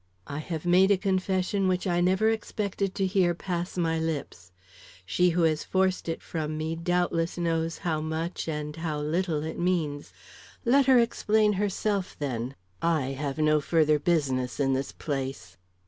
"I 0.25 0.39
have 0.39 0.65
made 0.65 0.89
a 0.89 0.97
confession 0.97 1.67
which 1.67 1.85
I 1.85 2.01
never 2.01 2.27
expected 2.31 2.95
to 2.95 3.05
hear 3.05 3.35
pass 3.35 3.77
my 3.77 3.99
lips. 3.99 4.51
She 5.05 5.29
who 5.29 5.43
has 5.43 5.63
forced 5.63 6.09
it 6.09 6.23
from 6.23 6.57
me 6.57 6.75
doubtless 6.75 7.37
knows 7.37 7.77
how 7.77 8.01
much 8.01 8.47
and 8.47 8.77
how 8.77 8.99
little 8.99 9.43
it 9.43 9.59
means. 9.59 10.11
Let 10.65 10.87
her 10.87 10.97
explain 10.97 11.53
herself, 11.53 12.15
then. 12.17 12.55
I 12.81 13.11
have 13.11 13.37
no 13.37 13.61
further 13.61 13.99
business 13.99 14.59
in 14.59 14.73
this 14.73 14.91
place." 14.91 15.57